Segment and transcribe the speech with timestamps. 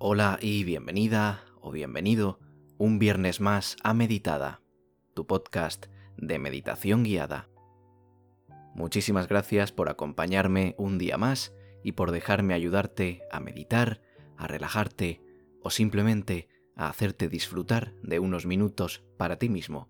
[0.00, 2.38] Hola y bienvenida o bienvenido
[2.76, 4.62] un viernes más a Meditada,
[5.12, 5.86] tu podcast
[6.16, 7.48] de meditación guiada.
[8.76, 14.00] Muchísimas gracias por acompañarme un día más y por dejarme ayudarte a meditar,
[14.36, 15.20] a relajarte
[15.64, 19.88] o simplemente a hacerte disfrutar de unos minutos para ti mismo.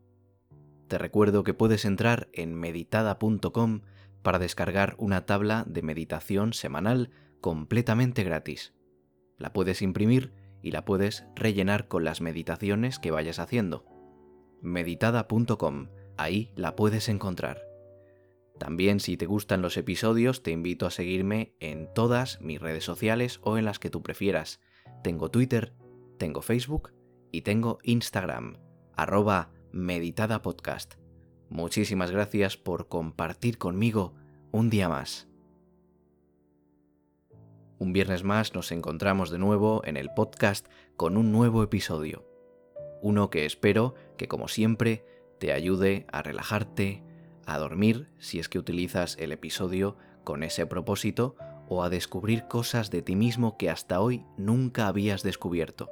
[0.86, 3.82] Te recuerdo que puedes entrar en meditada.com
[4.22, 7.10] para descargar una tabla de meditación semanal
[7.42, 8.72] completamente gratis.
[9.38, 13.84] La puedes imprimir y la puedes rellenar con las meditaciones que vayas haciendo.
[14.60, 17.62] meditada.com, ahí la puedes encontrar.
[18.58, 23.38] También si te gustan los episodios te invito a seguirme en todas mis redes sociales
[23.42, 24.60] o en las que tú prefieras.
[25.02, 25.74] Tengo Twitter,
[26.18, 26.92] tengo Facebook
[27.30, 28.58] y tengo Instagram,
[28.96, 30.94] arroba Meditada Podcast.
[31.50, 34.14] Muchísimas gracias por compartir conmigo
[34.50, 35.27] un día más.
[37.80, 42.26] Un viernes más nos encontramos de nuevo en el podcast con un nuevo episodio.
[43.02, 45.04] Uno que espero que como siempre
[45.38, 47.04] te ayude a relajarte,
[47.46, 51.36] a dormir si es que utilizas el episodio con ese propósito
[51.68, 55.88] o a descubrir cosas de ti mismo que hasta hoy nunca habías descubierto.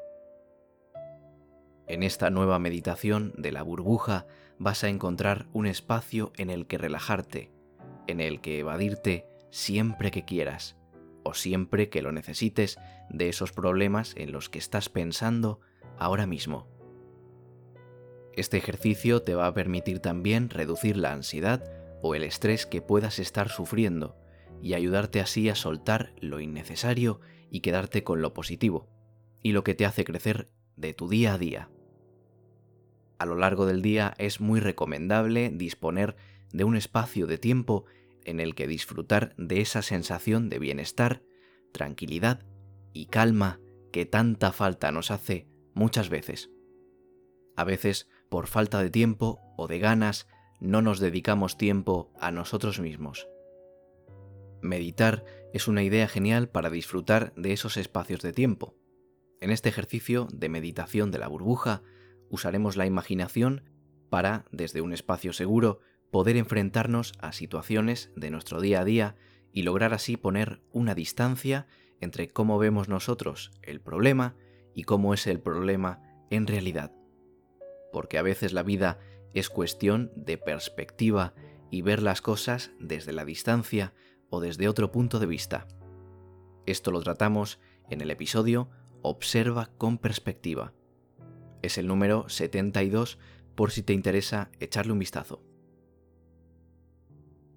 [1.87, 4.27] En esta nueva meditación de la burbuja
[4.59, 7.53] vas a encontrar un espacio en el que relajarte,
[8.09, 10.77] en el que evadirte siempre que quieras
[11.27, 12.79] o siempre que lo necesites
[13.11, 15.61] de esos problemas en los que estás pensando
[15.99, 16.69] ahora mismo.
[18.35, 21.65] Este ejercicio te va a permitir también reducir la ansiedad
[22.03, 24.17] o el estrés que puedas estar sufriendo
[24.63, 28.89] y ayudarte así a soltar lo innecesario y quedarte con lo positivo
[29.43, 31.71] y lo que te hace crecer de tu día a día.
[33.19, 36.17] A lo largo del día es muy recomendable disponer
[36.53, 37.87] de un espacio de tiempo
[38.27, 41.23] en el que disfrutar de esa sensación de bienestar,
[41.73, 42.45] tranquilidad
[42.93, 43.61] y calma
[43.93, 46.51] que tanta falta nos hace muchas veces.
[47.57, 50.27] A veces, por falta de tiempo o de ganas,
[50.61, 53.29] no nos dedicamos tiempo a nosotros mismos.
[54.61, 58.75] Meditar es una idea genial para disfrutar de esos espacios de tiempo.
[59.41, 61.83] En este ejercicio de meditación de la burbuja,
[62.29, 63.71] usaremos la imaginación
[64.11, 65.81] para, desde un espacio seguro,
[66.11, 69.17] poder enfrentarnos a situaciones de nuestro día a día
[69.53, 71.67] y lograr así poner una distancia
[72.01, 74.37] entre cómo vemos nosotros el problema
[74.75, 76.93] y cómo es el problema en realidad.
[77.93, 78.99] Porque a veces la vida
[79.33, 81.35] es cuestión de perspectiva
[81.71, 83.95] y ver las cosas desde la distancia
[84.29, 85.67] o desde otro punto de vista.
[86.67, 87.59] Esto lo tratamos
[87.91, 88.69] en el episodio
[89.03, 90.73] Observa con perspectiva.
[91.63, 93.19] Es el número 72
[93.55, 95.46] por si te interesa echarle un vistazo.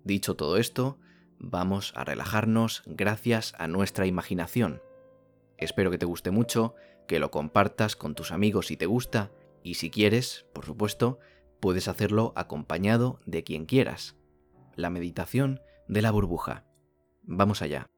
[0.09, 0.97] Dicho todo esto,
[1.37, 4.81] vamos a relajarnos gracias a nuestra imaginación.
[5.59, 6.73] Espero que te guste mucho,
[7.07, 9.29] que lo compartas con tus amigos si te gusta
[9.61, 11.19] y si quieres, por supuesto,
[11.59, 14.15] puedes hacerlo acompañado de quien quieras.
[14.75, 16.65] La meditación de la burbuja.
[17.21, 17.91] Vamos allá.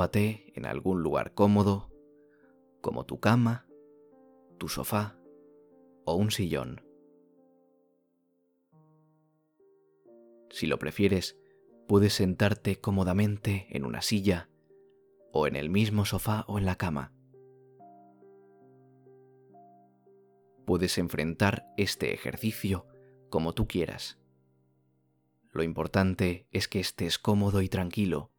[0.00, 1.90] En algún lugar cómodo,
[2.80, 3.66] como tu cama,
[4.56, 5.18] tu sofá
[6.04, 6.82] o un sillón.
[10.50, 11.36] Si lo prefieres,
[11.88, 14.48] puedes sentarte cómodamente en una silla
[15.32, 17.12] o en el mismo sofá o en la cama.
[20.64, 22.86] Puedes enfrentar este ejercicio
[23.30, 24.20] como tú quieras.
[25.50, 28.30] Lo importante es que estés cómodo y tranquilo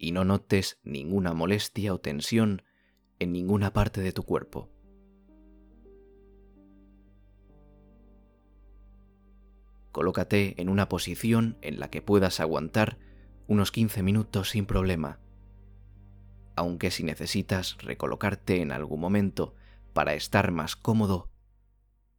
[0.00, 2.62] y no notes ninguna molestia o tensión
[3.18, 4.70] en ninguna parte de tu cuerpo.
[9.92, 12.98] Colócate en una posición en la que puedas aguantar
[13.46, 15.20] unos 15 minutos sin problema,
[16.56, 19.54] aunque si necesitas recolocarte en algún momento
[19.92, 21.30] para estar más cómodo,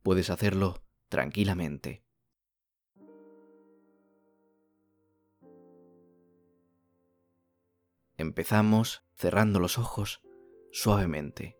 [0.03, 2.03] puedes hacerlo tranquilamente.
[8.21, 10.21] Empezamos cerrando los ojos
[10.71, 11.57] suavemente,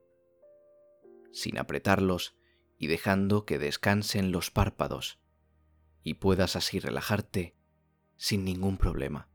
[1.31, 2.38] sin apretarlos
[2.78, 5.19] y dejando que descansen los párpados
[6.04, 7.56] y puedas así relajarte
[8.16, 9.28] sin ningún problema.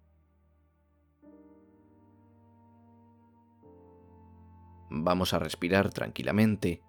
[4.89, 6.81] Vamos a respirar tranquilamente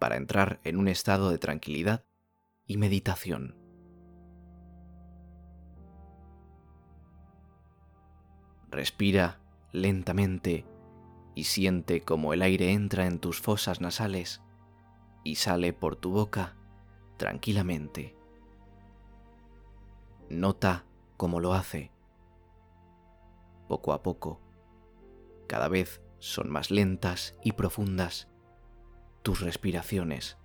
[0.00, 2.04] para entrar en un estado de tranquilidad
[2.66, 3.56] y meditación.
[8.70, 9.38] Respira
[9.72, 10.66] lentamente
[11.34, 14.42] y siente como el aire entra en tus fosas nasales
[15.24, 16.56] y sale por tu boca
[17.16, 18.16] tranquilamente.
[20.30, 20.84] Nota
[21.16, 21.90] cómo lo hace.
[23.68, 24.40] Poco a poco,
[25.46, 28.28] cada vez son más lentas y profundas
[29.22, 30.38] tus respiraciones.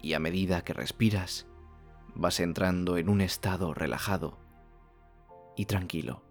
[0.00, 1.46] Y a medida que respiras,
[2.14, 4.38] vas entrando en un estado relajado
[5.56, 6.27] y tranquilo.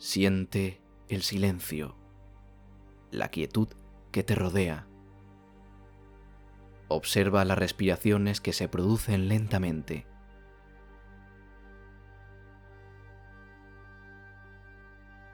[0.00, 1.94] Siente el silencio,
[3.10, 3.68] la quietud
[4.12, 4.86] que te rodea.
[6.88, 10.06] Observa las respiraciones que se producen lentamente.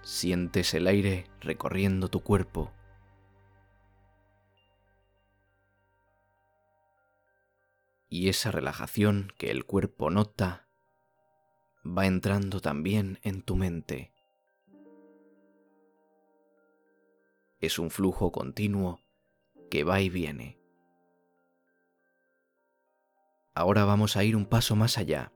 [0.03, 2.73] Sientes el aire recorriendo tu cuerpo.
[8.09, 10.67] Y esa relajación que el cuerpo nota
[11.87, 14.16] va entrando también en tu mente.
[17.59, 19.01] Es un flujo continuo
[19.71, 20.61] que va y viene.
[23.55, 25.33] Ahora vamos a ir un paso más allá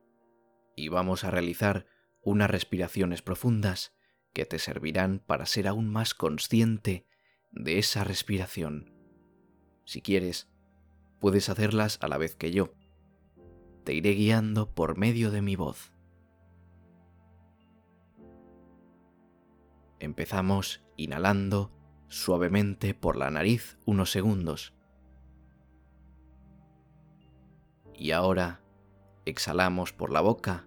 [0.77, 1.87] y vamos a realizar
[2.23, 3.95] unas respiraciones profundas
[4.35, 7.07] que te servirán para ser aún más consciente
[7.51, 8.95] de esa respiración.
[9.87, 10.51] Si quieres,
[11.19, 12.75] puedes hacerlas a la vez que yo.
[13.85, 15.95] Te iré guiando por medio de mi voz.
[19.99, 21.80] Empezamos inhalando
[22.11, 24.75] suavemente por la nariz unos segundos.
[27.95, 28.61] Y ahora
[29.25, 30.67] exhalamos por la boca,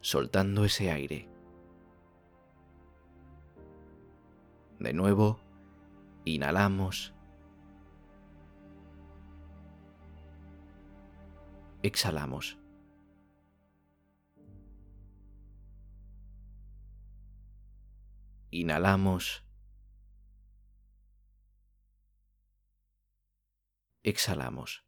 [0.00, 1.28] soltando ese aire.
[4.80, 5.38] De nuevo,
[6.24, 7.14] inhalamos.
[11.82, 12.58] Exhalamos.
[18.50, 19.45] Inhalamos.
[24.10, 24.84] Exhalamos.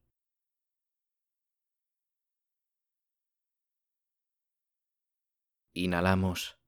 [5.74, 6.58] Inhalamos.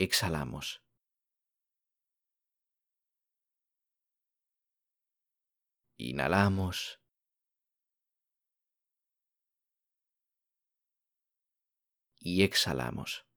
[0.00, 0.82] exhalamos.
[5.98, 6.98] Inhalamos.
[12.18, 13.29] Y exhalamos.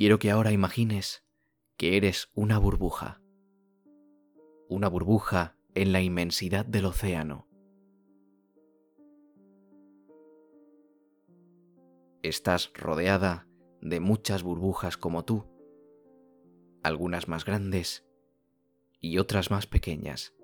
[0.00, 1.26] Quiero que ahora imagines
[1.76, 3.20] que eres una burbuja.
[4.66, 7.46] Una burbuja en la inmensidad del océano.
[12.22, 13.46] estás rodeada
[13.82, 15.44] de muchas burbujas como tú,
[16.82, 18.08] algunas más grandes
[19.02, 20.34] y otras más pequeñas,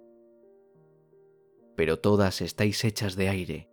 [1.77, 3.71] pero todas estáis hechas de aire.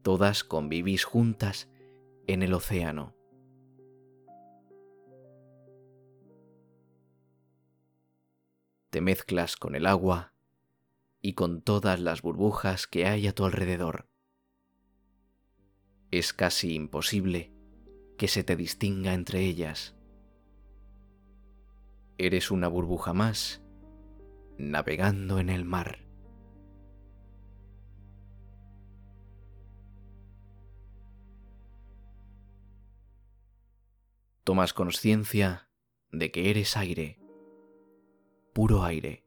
[0.00, 1.68] Todas convivís juntas
[2.32, 3.14] en el océano.
[8.90, 10.32] Te mezclas con el agua
[11.22, 14.10] y con todas las burbujas que hay a tu alrededor
[16.10, 17.52] es casi imposible
[18.18, 19.94] que se te distinga entre ellas.
[22.18, 23.62] Eres una burbuja más
[24.58, 26.09] navegando en el mar.
[34.50, 35.68] Tomas conciencia
[36.10, 37.20] de que eres aire,
[38.52, 39.24] puro aire,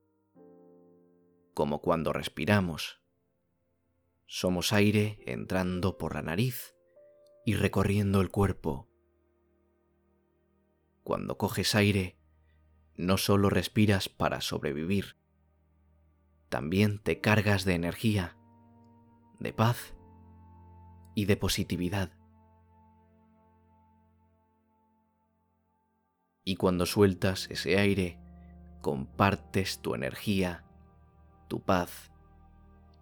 [1.54, 3.02] como cuando respiramos.
[4.26, 6.76] Somos aire entrando por la nariz
[7.46, 8.90] y recorriendo el cuerpo.
[11.06, 12.18] Cuando coges aire,
[12.98, 15.16] no solo respiras para sobrevivir,
[16.50, 18.36] también te cargas de energía,
[19.40, 19.96] de paz
[21.16, 22.12] y de positividad.
[26.46, 28.20] Y cuando sueltas ese aire,
[28.82, 30.64] compartes tu energía,
[31.48, 32.12] tu paz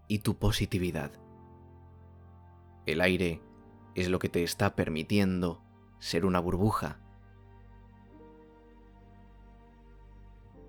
[0.08, 1.12] y tu positividad.
[2.86, 3.42] El aire
[3.96, 5.62] es lo que te está permitiendo
[6.00, 7.00] ser una burbuja.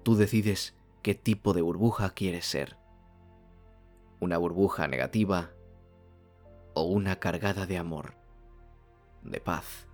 [0.03, 2.77] Tú decides qué tipo de burbuja quieres ser.
[4.21, 5.51] Una burbuja negativa
[6.75, 8.15] o una cargada de amor,
[9.23, 9.89] de paz.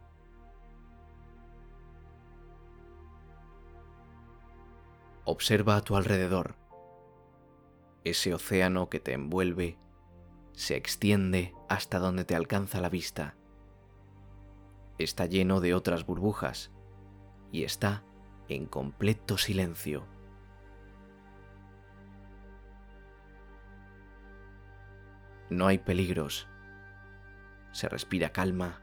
[5.31, 6.55] Observa a tu alrededor.
[8.03, 9.77] Ese océano que te envuelve
[10.53, 13.35] se extiende hasta donde te alcanza la vista.
[14.97, 16.71] Está lleno de otras burbujas
[17.53, 18.05] y está
[18.49, 20.07] en completo silencio.
[25.51, 26.49] No hay peligros.
[27.73, 28.81] Se respira calma,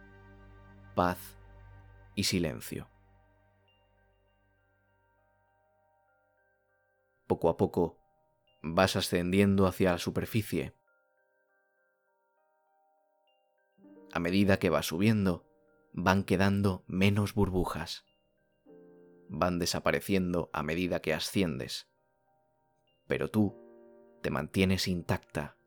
[0.94, 1.18] paz
[2.14, 2.88] y silencio.
[7.28, 8.00] Poco a poco
[8.62, 10.76] vas ascendiendo hacia la superficie.
[14.12, 15.46] A medida que vas subiendo,
[15.94, 18.06] van quedando menos burbujas.
[19.28, 21.90] Van desapareciendo a medida que asciendes.
[23.08, 23.56] Pero tú
[24.22, 25.58] te mantienes intacta.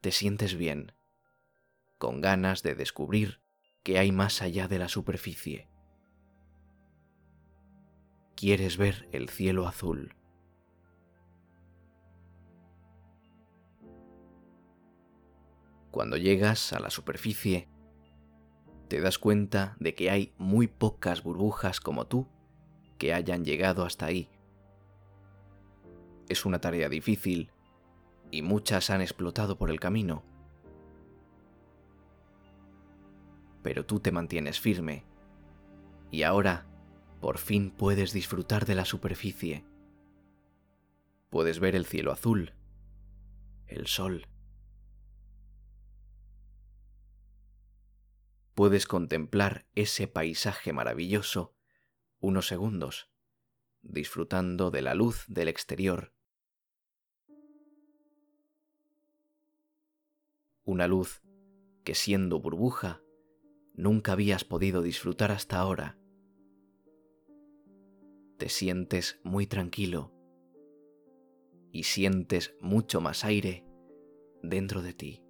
[0.00, 0.94] Te sientes bien,
[1.98, 3.40] con ganas de descubrir
[3.82, 5.71] qué hay más allá de la superficie.
[8.34, 10.14] Quieres ver el cielo azul.
[15.90, 17.68] Cuando llegas a la superficie,
[18.88, 22.26] te das cuenta de que hay muy pocas burbujas como tú
[22.98, 24.30] que hayan llegado hasta ahí.
[26.28, 27.50] Es una tarea difícil
[28.30, 30.24] y muchas han explotado por el camino.
[33.62, 35.04] Pero tú te mantienes firme
[36.10, 36.66] y ahora
[37.22, 39.64] por fin puedes disfrutar de la superficie.
[41.30, 42.52] Puedes ver el cielo azul,
[43.66, 44.26] el sol,
[48.54, 51.54] puedes contemplar ese paisaje maravilloso
[52.18, 53.08] unos segundos,
[53.82, 56.12] disfrutando de la luz del exterior.
[60.64, 61.22] Una luz
[61.84, 63.00] que siendo burbuja
[63.74, 66.01] nunca habías podido disfrutar hasta ahora.
[68.42, 70.10] Te sientes muy tranquilo
[71.70, 73.64] y sientes mucho más aire
[74.42, 75.22] dentro de ti.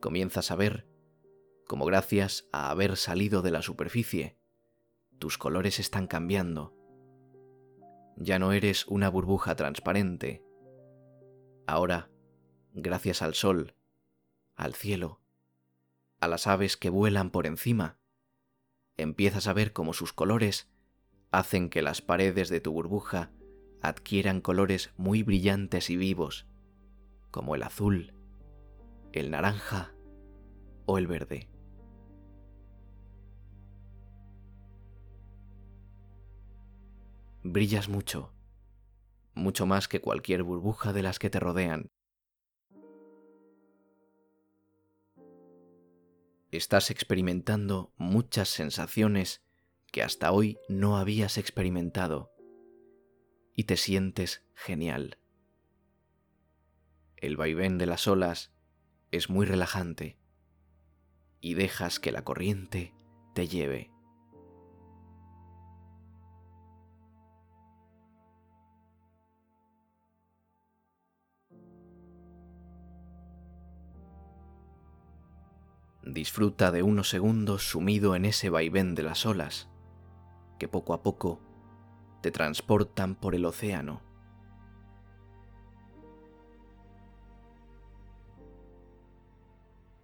[0.00, 0.86] comienzas a ver
[1.66, 4.38] como gracias a haber salido de la superficie,
[5.18, 6.76] tus colores están cambiando.
[8.16, 10.44] Ya no eres una burbuja transparente.
[11.66, 12.08] Ahora,
[12.72, 13.74] gracias al sol,
[14.54, 15.25] al cielo,
[16.20, 17.98] a las aves que vuelan por encima,
[18.96, 20.70] empiezas a ver cómo sus colores
[21.30, 23.30] hacen que las paredes de tu burbuja
[23.82, 26.46] adquieran colores muy brillantes y vivos,
[27.30, 28.14] como el azul,
[29.12, 29.94] el naranja
[30.86, 31.48] o el verde.
[37.42, 38.32] Brillas mucho,
[39.34, 41.90] mucho más que cualquier burbuja de las que te rodean.
[46.52, 49.42] Estás experimentando muchas sensaciones
[49.90, 52.32] que hasta hoy no habías experimentado
[53.54, 55.18] y te sientes genial.
[57.16, 58.52] El vaivén de las olas
[59.10, 60.18] es muy relajante
[61.40, 62.94] y dejas que la corriente
[63.34, 63.95] te lleve.
[76.16, 79.68] Disfruta de unos segundos sumido en ese vaivén de las olas,
[80.58, 81.40] que poco a poco
[82.22, 84.00] te transportan por el océano.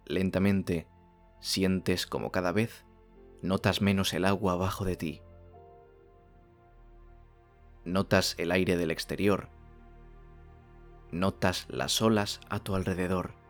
[0.05, 0.85] Lentamente
[1.39, 2.85] sientes como cada vez
[3.41, 5.21] notas menos el agua abajo de ti.
[7.85, 9.49] Notas el aire del exterior.
[11.11, 13.42] Notas las olas a tu alrededor.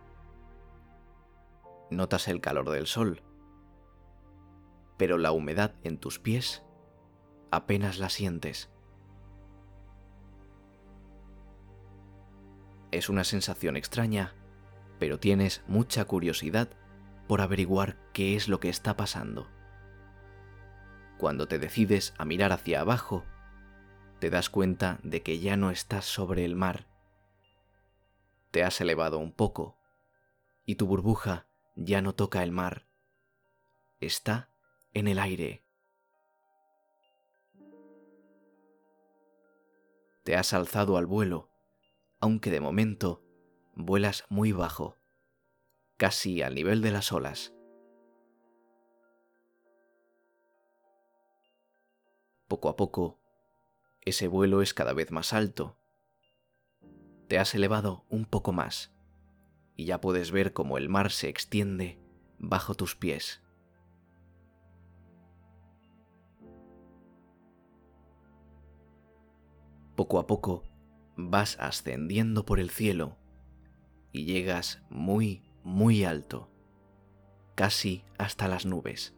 [1.93, 3.21] Notas el calor del sol.
[4.97, 6.63] Pero la humedad en tus pies
[7.51, 8.69] apenas la sientes.
[12.91, 14.33] Es una sensación extraña
[15.03, 16.69] pero tienes mucha curiosidad
[17.27, 19.50] por averiguar qué es lo que está pasando.
[21.17, 23.25] Cuando te decides a mirar hacia abajo,
[24.19, 26.88] te das cuenta de que ya no estás sobre el mar.
[28.51, 29.77] Te has elevado un poco
[30.65, 32.88] y tu burbuja ya no toca el mar.
[34.00, 34.50] Está
[34.94, 35.63] en el aire.
[40.24, 41.50] Te has alzado al vuelo,
[42.20, 43.24] aunque de momento
[43.75, 44.98] vuelas muy bajo,
[45.98, 47.53] casi al nivel de las olas.
[52.48, 53.20] Poco a poco,
[54.01, 55.77] ese vuelo es cada vez más alto.
[57.27, 58.92] Te has elevado un poco más
[59.75, 62.00] y ya puedes ver cómo el mar se extiende
[62.39, 63.42] bajo tus pies.
[69.96, 70.63] Poco a poco
[71.15, 73.18] vas ascendiendo por el cielo
[74.12, 76.50] y llegas muy, muy alto,
[77.56, 79.15] casi hasta las nubes.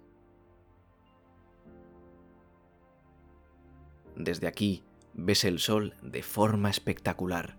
[4.16, 4.84] desde aquí
[5.14, 7.58] ves el sol de forma espectacular.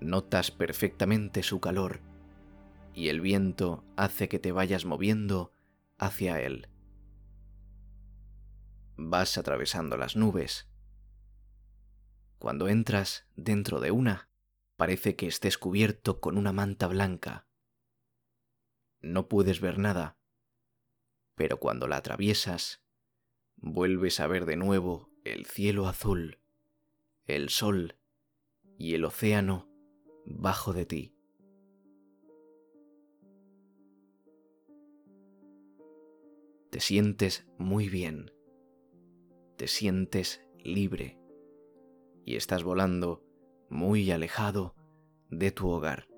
[0.00, 2.00] Notas perfectamente su calor
[2.94, 5.52] y el viento hace que te vayas moviendo
[5.98, 6.68] hacia él.
[8.96, 10.68] Vas atravesando las nubes.
[12.38, 14.28] Cuando entras dentro de una,
[14.76, 17.46] parece que estés cubierto con una manta blanca.
[19.00, 20.16] No puedes ver nada,
[21.34, 22.82] pero cuando la atraviesas,
[23.56, 26.40] vuelves a ver de nuevo el cielo azul,
[27.26, 27.96] el sol
[28.76, 29.68] y el océano
[30.30, 31.14] bajo de ti.
[36.70, 38.30] Te sientes muy bien,
[39.56, 41.18] te sientes libre
[42.24, 43.24] y estás volando
[43.70, 44.74] muy alejado
[45.30, 46.08] de tu hogar,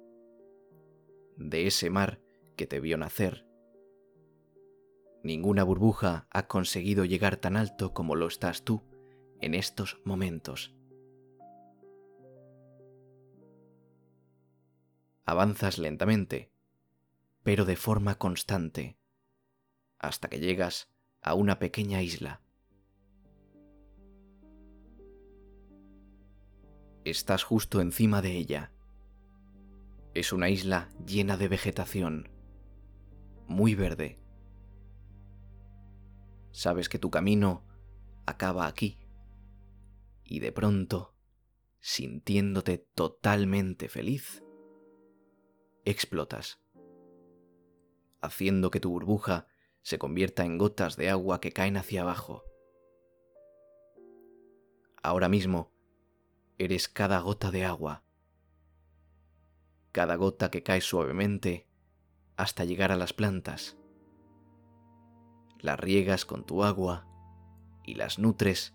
[1.37, 2.21] de ese mar
[2.57, 3.51] que te vio nacer
[5.23, 8.83] Ninguna burbuja ha conseguido llegar tan alto como lo estás tú
[9.43, 10.75] en estos momentos.
[15.31, 16.51] Avanzas lentamente,
[17.43, 18.99] pero de forma constante,
[19.99, 20.91] hasta que llegas
[21.23, 22.43] a una pequeña isla.
[27.05, 28.73] Estás justo encima de ella.
[30.15, 32.29] Es una isla llena de vegetación,
[33.47, 34.21] muy verde
[36.53, 37.65] sabes que tu camino
[38.27, 38.99] acaba aquí.
[40.25, 41.17] Y de pronto,
[41.81, 44.43] sintiéndote totalmente feliz,
[45.85, 46.61] explotas,
[48.21, 49.47] haciendo que tu burbuja
[49.83, 52.45] se convierta en gotas de agua que caen hacia abajo.
[55.03, 55.73] Ahora mismo,
[56.59, 58.05] eres cada gota de agua,
[59.93, 61.67] cada gota que cae suavemente
[62.37, 63.81] hasta llegar a las plantas
[65.63, 67.07] las riegas con tu agua
[67.85, 68.75] y las nutres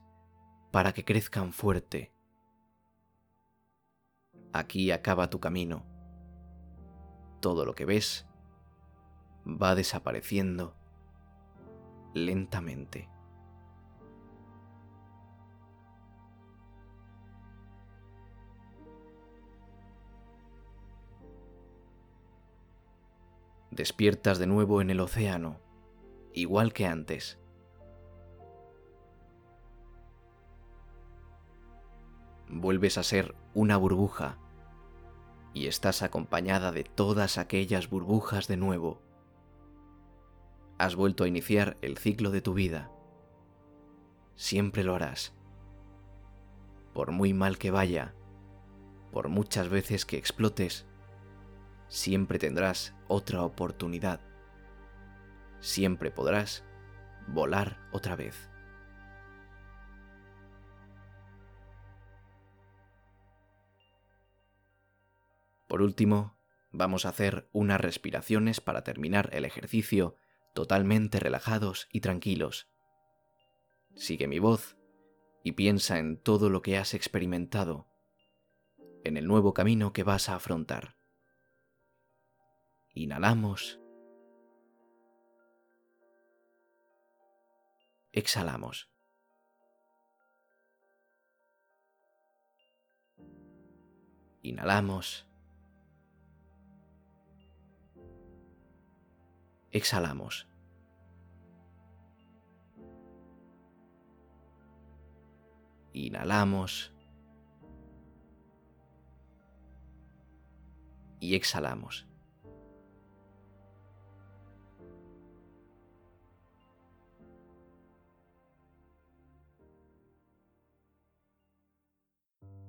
[0.72, 2.12] para que crezcan fuerte.
[4.54, 5.86] Aquí acaba tu camino.
[7.46, 8.26] Todo lo que ves
[9.46, 10.76] va desapareciendo
[12.16, 13.08] lentamente.
[23.70, 25.60] Despiertas de nuevo en el océano
[26.34, 27.38] igual que antes.
[32.50, 34.40] Vuelves a ser una burbuja
[35.56, 39.02] y estás acompañada de todas aquellas burbujas de nuevo.
[40.78, 42.92] Has vuelto a iniciar el ciclo de tu vida.
[44.36, 45.34] Siempre lo harás.
[46.94, 48.14] Por muy mal que vaya,
[49.12, 50.86] por muchas veces que explotes,
[51.88, 54.20] siempre tendrás otra oportunidad
[55.66, 56.64] siempre podrás
[57.28, 58.50] volar otra vez.
[65.76, 66.38] Por último,
[66.72, 70.16] vamos a hacer unas respiraciones para terminar el ejercicio
[70.54, 72.70] totalmente relajados y tranquilos.
[73.94, 74.78] Sigue mi voz
[75.44, 77.90] y piensa en todo lo que has experimentado,
[79.04, 80.96] en el nuevo camino que vas a afrontar.
[82.94, 83.82] Inhalamos
[88.14, 88.90] exhalamos.
[94.42, 95.28] Inhalamos.
[99.76, 100.48] Exhalamos.
[105.92, 106.94] Inhalamos.
[111.20, 112.08] Y exhalamos.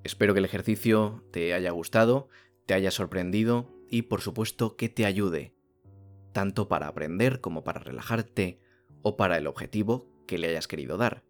[0.02, 2.28] Espero que el ejercicio te haya gustado,
[2.66, 5.55] te haya sorprendido y por supuesto que te ayude,
[6.36, 8.60] tanto para aprender como para relajarte
[9.00, 11.24] o para el objetivo que le hayas querido dar.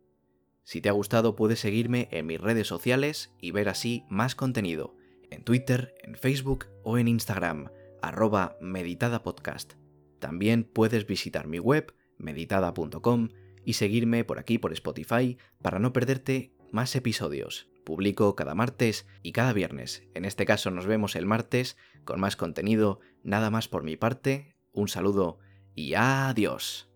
[0.64, 4.96] Si te ha gustado puedes seguirme en mis redes sociales y ver así más contenido,
[5.30, 7.70] en Twitter, en Facebook o en Instagram,
[8.02, 9.74] arroba meditadapodcast.
[10.18, 13.28] También puedes visitar mi web, meditada.com,
[13.64, 17.68] y seguirme por aquí por Spotify para no perderte más episodios.
[17.84, 20.02] Publico cada martes y cada viernes.
[20.14, 22.98] En este caso nos vemos el martes con más contenido.
[23.22, 24.55] Nada más por mi parte.
[24.76, 25.38] Un saludo
[25.74, 26.90] y adiós.